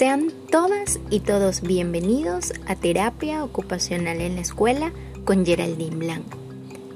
Sean 0.00 0.32
todas 0.50 0.98
y 1.10 1.20
todos 1.20 1.60
bienvenidos 1.60 2.54
a 2.66 2.74
Terapia 2.74 3.44
Ocupacional 3.44 4.22
en 4.22 4.36
la 4.36 4.40
Escuela 4.40 4.92
con 5.26 5.44
Geraldine 5.44 5.94
Blanco. 5.94 6.38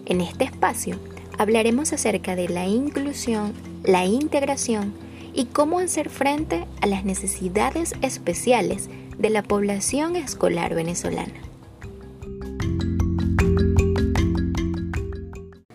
En 0.07 0.23
este 0.23 0.45
espacio 0.45 0.97
hablaremos 1.37 1.93
acerca 1.93 2.35
de 2.35 2.49
la 2.49 2.65
inclusión, 2.65 3.53
la 3.83 4.07
integración 4.07 4.95
y 5.35 5.45
cómo 5.45 5.81
hacer 5.81 6.09
frente 6.09 6.65
a 6.81 6.87
las 6.87 7.05
necesidades 7.05 7.93
especiales 8.01 8.89
de 9.19 9.29
la 9.29 9.43
población 9.43 10.17
escolar 10.17 10.75
venezolana. 10.75 11.43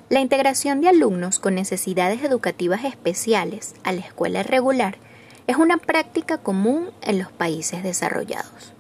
La 0.09 0.21
integración 0.21 0.81
de 0.81 0.89
alumnos 0.89 1.37
con 1.37 1.53
necesidades 1.53 2.23
educativas 2.23 2.85
especiales 2.85 3.75
a 3.83 3.91
la 3.91 4.01
escuela 4.01 4.41
regular 4.41 4.97
es 5.49 5.57
una 5.57 5.77
práctica 5.77 6.37
común 6.37 6.91
en 7.01 7.17
los 7.17 7.31
países 7.31 7.81
desarrollados. 7.81 8.71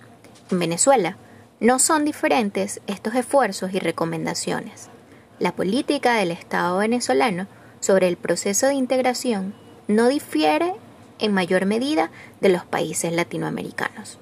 En 0.51 0.59
Venezuela 0.59 1.17
no 1.59 1.79
son 1.79 2.05
diferentes 2.05 2.79
estos 2.85 3.15
esfuerzos 3.15 3.73
y 3.73 3.79
recomendaciones. 3.79 4.87
La 5.39 5.51
política 5.51 6.13
del 6.13 6.29
Estado 6.29 6.77
venezolano 6.77 7.47
sobre 7.79 8.07
el 8.07 8.17
proceso 8.17 8.67
de 8.67 8.75
integración 8.75 9.55
no 9.87 10.09
difiere 10.09 10.75
en 11.17 11.33
mayor 11.33 11.65
medida 11.65 12.11
de 12.39 12.49
los 12.49 12.65
países 12.65 13.13
latinoamericanos, 13.13 14.19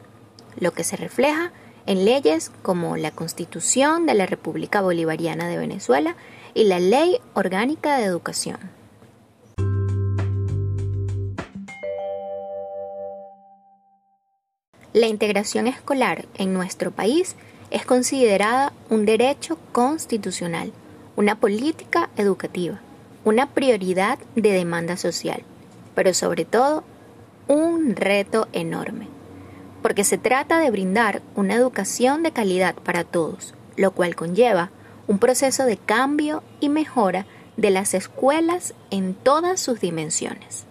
lo 0.57 0.71
que 0.71 0.85
se 0.85 0.95
refleja 0.95 1.51
en 1.85 2.05
leyes 2.05 2.49
como 2.61 2.95
la 2.95 3.11
Constitución 3.11 4.05
de 4.05 4.13
la 4.13 4.25
República 4.25 4.79
Bolivariana 4.79 5.49
de 5.49 5.57
Venezuela 5.57 6.15
y 6.53 6.63
la 6.63 6.79
Ley 6.79 7.19
Orgánica 7.33 7.97
de 7.97 8.05
Educación. 8.05 8.76
La 14.93 15.07
integración 15.07 15.67
escolar 15.67 16.25
en 16.35 16.53
nuestro 16.53 16.91
país 16.91 17.35
es 17.71 17.85
considerada 17.85 18.71
un 18.89 19.05
derecho 19.05 19.57
constitucional, 19.73 20.71
una 21.17 21.39
política 21.39 22.09
educativa, 22.15 22.79
una 23.25 23.49
prioridad 23.49 24.17
de 24.35 24.51
demanda 24.51 24.95
social, 24.95 25.43
pero 25.93 26.13
sobre 26.13 26.45
todo 26.45 26.85
un 27.49 27.97
reto 27.97 28.47
enorme, 28.53 29.07
porque 29.81 30.05
se 30.05 30.17
trata 30.17 30.59
de 30.59 30.71
brindar 30.71 31.21
una 31.35 31.55
educación 31.55 32.23
de 32.23 32.31
calidad 32.31 32.75
para 32.75 33.03
todos, 33.03 33.53
lo 33.75 33.91
cual 33.91 34.15
conlleva 34.15 34.71
un 35.07 35.19
proceso 35.19 35.65
de 35.65 35.77
cambio 35.77 36.43
y 36.61 36.69
mejora 36.69 37.25
de 37.57 37.71
las 37.71 37.93
escuelas 37.93 38.73
en 38.91 39.15
todas 39.15 39.59
sus 39.59 39.81
dimensiones. 39.81 40.66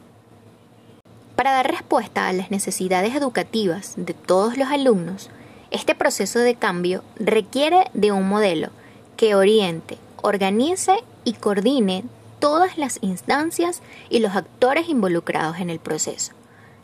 Para 1.37 1.53
dar 1.53 1.71
respuesta 1.71 2.29
a 2.29 2.33
las 2.33 2.51
necesidades 2.51 3.15
educativas 3.15 3.93
de 3.97 4.15
todos 4.15 4.57
los 4.57 4.69
alumnos, 4.69 5.29
este 5.71 5.95
proceso 5.95 6.39
de 6.39 6.55
cambio 6.55 7.05
requiere 7.17 7.91
de 7.93 8.11
un 8.11 8.27
modelo 8.27 8.71
que 9.19 9.35
oriente, 9.35 9.99
organice 10.23 10.97
y 11.25 11.35
coordine 11.35 12.05
todas 12.39 12.79
las 12.79 12.99
instancias 13.03 13.83
y 14.09 14.21
los 14.21 14.35
actores 14.35 14.89
involucrados 14.89 15.59
en 15.59 15.69
el 15.69 15.79
proceso, 15.79 16.33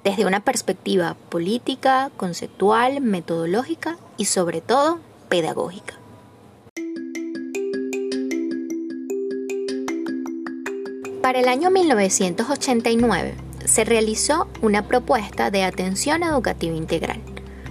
desde 0.05 0.27
una 0.27 0.41
perspectiva 0.41 1.17
política, 1.31 2.11
conceptual, 2.19 3.01
metodológica 3.01 3.97
y 4.19 4.27
sobre 4.27 4.61
todo 4.61 4.99
pedagógica. 5.31 5.95
Para 11.23 11.41
el 11.41 11.49
año 11.49 11.71
1989, 11.71 13.52
se 13.65 13.85
realizó 13.85 14.49
una 14.61 14.87
propuesta 14.87 15.51
de 15.51 15.65
atención 15.65 16.23
educativa 16.23 16.77
integral 16.77 17.21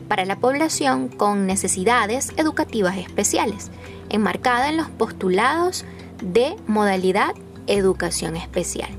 para 0.08 0.25
la 0.25 0.38
población 0.39 1.08
con 1.08 1.48
necesidades 1.48 2.33
educativas 2.36 2.98
especiales, 2.98 3.71
enmarcada 4.10 4.70
en 4.70 4.77
los 4.77 4.89
postulados 4.89 5.86
de 6.21 6.55
modalidad 6.67 7.33
educación 7.67 8.36
especial. 8.36 8.89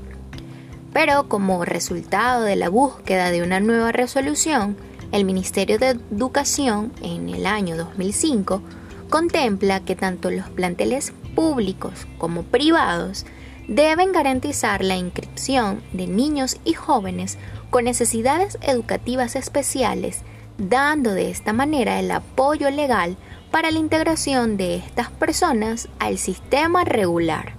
Pero 0.91 1.27
como 1.27 1.65
resultado 1.65 2.43
de 2.43 2.55
la 2.55 2.69
búsqueda 2.69 3.31
de 3.31 3.43
una 3.43 3.59
nueva 3.59 3.91
resolución, 3.91 4.77
el 5.11 5.25
Ministerio 5.25 5.77
de 5.77 5.99
Educación 6.11 6.91
en 7.01 7.29
el 7.29 7.45
año 7.45 7.77
2005 7.77 8.61
contempla 9.09 9.81
que 9.81 9.95
tanto 9.95 10.31
los 10.31 10.49
planteles 10.49 11.13
públicos 11.35 12.07
como 12.17 12.41
privados 12.41 13.25
deben 13.67 14.11
garantizar 14.11 14.83
la 14.83 14.95
inscripción 14.95 15.81
de 15.93 16.07
niños 16.07 16.57
y 16.65 16.73
jóvenes 16.73 17.37
con 17.69 17.85
necesidades 17.85 18.57
educativas 18.61 19.35
especiales, 19.35 20.21
dando 20.57 21.13
de 21.13 21.31
esta 21.31 21.53
manera 21.53 21.99
el 21.99 22.11
apoyo 22.11 22.69
legal 22.69 23.17
para 23.51 23.71
la 23.71 23.79
integración 23.79 24.57
de 24.57 24.75
estas 24.75 25.09
personas 25.09 25.87
al 25.99 26.17
sistema 26.17 26.83
regular. 26.83 27.53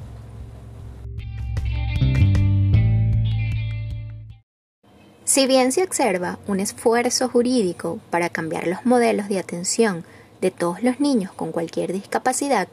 Si 5.25 5.47
bien 5.47 5.73
se 5.73 5.83
observa 5.83 6.39
un 6.47 6.61
esfuerzo 6.61 7.29
jurídico 7.29 7.99
para 8.11 8.29
cambiar 8.29 8.67
los 8.67 8.85
modelos 8.85 9.29
de 9.29 9.39
atención 9.39 10.05
de 10.41 10.51
todos 10.51 10.83
los 10.83 11.01
niños 11.01 11.33
con 11.33 11.51
cualquier 11.51 11.93
discapacidad, 11.93 12.69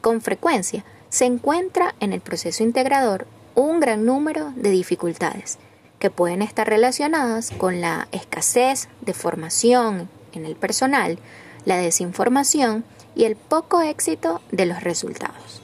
con 0.00 0.20
frecuencia 0.20 0.84
se 1.08 1.24
encuentra 1.24 1.94
en 2.00 2.12
el 2.12 2.20
proceso 2.20 2.62
integrador 2.62 3.26
un 3.54 3.80
gran 3.80 4.04
número 4.04 4.52
de 4.56 4.70
dificultades 4.70 5.58
que 5.98 6.10
pueden 6.10 6.42
estar 6.42 6.68
relacionadas 6.68 7.50
con 7.50 7.80
la 7.80 8.08
escasez 8.12 8.88
de 9.00 9.14
formación 9.14 10.08
en 10.32 10.44
el 10.44 10.56
personal, 10.56 11.18
la 11.64 11.78
desinformación 11.78 12.84
y 13.14 13.24
el 13.24 13.36
poco 13.36 13.80
éxito 13.80 14.42
de 14.52 14.66
los 14.66 14.82
resultados. 14.82 15.62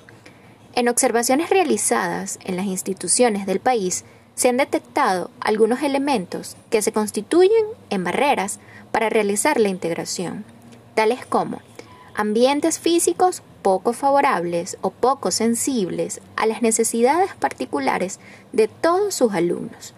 En 0.74 0.88
observaciones 0.88 1.50
realizadas 1.50 2.38
en 2.44 2.56
las 2.56 2.64
instituciones 2.64 3.44
del 3.44 3.60
país 3.60 4.04
se 4.34 4.48
han 4.48 4.56
detectado 4.56 5.30
algunos 5.40 5.82
elementos 5.82 6.56
que 6.70 6.80
se 6.80 6.92
constituyen 6.92 7.66
en 7.90 8.04
barreras 8.04 8.58
para 8.90 9.10
realizar 9.10 9.60
la 9.60 9.68
integración, 9.68 10.44
tales 10.94 11.26
como 11.26 11.60
ambientes 12.14 12.78
físicos 12.78 13.42
poco 13.62 13.92
favorables 13.92 14.76
o 14.80 14.90
poco 14.90 15.30
sensibles 15.30 16.20
a 16.36 16.46
las 16.46 16.62
necesidades 16.62 17.34
particulares 17.34 18.18
de 18.52 18.68
todos 18.68 19.14
sus 19.14 19.32
alumnos, 19.32 19.94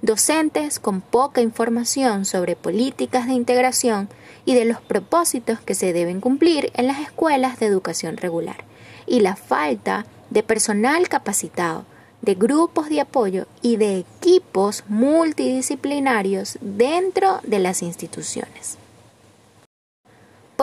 docentes 0.00 0.80
con 0.80 1.00
poca 1.00 1.40
información 1.40 2.24
sobre 2.24 2.56
políticas 2.56 3.26
de 3.26 3.34
integración 3.34 4.08
y 4.44 4.54
de 4.54 4.64
los 4.64 4.80
propósitos 4.80 5.60
que 5.60 5.74
se 5.74 5.92
deben 5.92 6.20
cumplir 6.20 6.72
en 6.74 6.86
las 6.86 7.00
escuelas 7.00 7.60
de 7.60 7.66
educación 7.66 8.16
regular, 8.16 8.64
y 9.06 9.20
la 9.20 9.36
falta 9.36 10.06
de 10.30 10.42
personal 10.42 11.08
capacitado, 11.08 11.84
de 12.22 12.34
grupos 12.34 12.88
de 12.88 13.00
apoyo 13.00 13.46
y 13.62 13.76
de 13.76 13.98
equipos 13.98 14.84
multidisciplinarios 14.88 16.58
dentro 16.60 17.40
de 17.42 17.58
las 17.58 17.82
instituciones. 17.82 18.78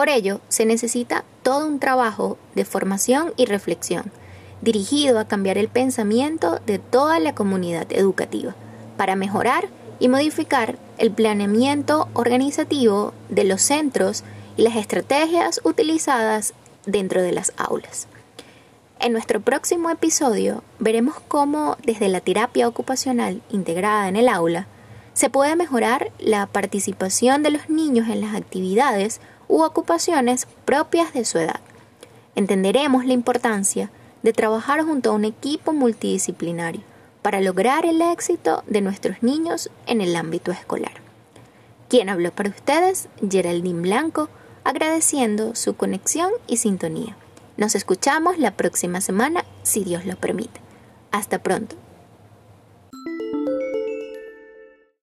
Por 0.00 0.08
ello, 0.08 0.40
se 0.48 0.64
necesita 0.64 1.24
todo 1.42 1.66
un 1.66 1.78
trabajo 1.78 2.38
de 2.54 2.64
formación 2.64 3.34
y 3.36 3.44
reflexión, 3.44 4.10
dirigido 4.62 5.18
a 5.18 5.26
cambiar 5.26 5.58
el 5.58 5.68
pensamiento 5.68 6.58
de 6.64 6.78
toda 6.78 7.20
la 7.20 7.34
comunidad 7.34 7.86
educativa, 7.92 8.54
para 8.96 9.14
mejorar 9.14 9.68
y 9.98 10.08
modificar 10.08 10.78
el 10.96 11.10
planeamiento 11.10 12.08
organizativo 12.14 13.12
de 13.28 13.44
los 13.44 13.60
centros 13.60 14.24
y 14.56 14.62
las 14.62 14.76
estrategias 14.76 15.60
utilizadas 15.64 16.54
dentro 16.86 17.20
de 17.20 17.32
las 17.32 17.52
aulas. 17.58 18.08
En 19.00 19.12
nuestro 19.12 19.42
próximo 19.42 19.90
episodio 19.90 20.64
veremos 20.78 21.16
cómo 21.28 21.76
desde 21.84 22.08
la 22.08 22.22
terapia 22.22 22.66
ocupacional 22.68 23.42
integrada 23.50 24.08
en 24.08 24.16
el 24.16 24.30
aula 24.30 24.66
se 25.12 25.28
puede 25.28 25.56
mejorar 25.56 26.10
la 26.18 26.46
participación 26.46 27.42
de 27.42 27.50
los 27.50 27.68
niños 27.68 28.08
en 28.08 28.22
las 28.22 28.34
actividades 28.34 29.20
u 29.50 29.62
ocupaciones 29.62 30.46
propias 30.64 31.12
de 31.12 31.24
su 31.24 31.38
edad. 31.38 31.60
Entenderemos 32.36 33.04
la 33.04 33.12
importancia 33.12 33.90
de 34.22 34.32
trabajar 34.32 34.82
junto 34.82 35.10
a 35.10 35.14
un 35.14 35.24
equipo 35.24 35.72
multidisciplinario 35.72 36.82
para 37.20 37.40
lograr 37.40 37.84
el 37.84 38.00
éxito 38.00 38.62
de 38.66 38.80
nuestros 38.80 39.22
niños 39.22 39.70
en 39.86 40.00
el 40.00 40.16
ámbito 40.16 40.52
escolar. 40.52 40.92
Quien 41.88 42.08
habló 42.08 42.30
para 42.30 42.50
ustedes, 42.50 43.08
Geraldine 43.28 43.82
Blanco, 43.82 44.28
agradeciendo 44.62 45.56
su 45.56 45.74
conexión 45.74 46.30
y 46.46 46.58
sintonía. 46.58 47.16
Nos 47.56 47.74
escuchamos 47.74 48.38
la 48.38 48.52
próxima 48.52 49.00
semana, 49.00 49.44
si 49.64 49.82
Dios 49.82 50.06
lo 50.06 50.16
permite. 50.16 50.60
Hasta 51.10 51.42
pronto. 51.42 51.76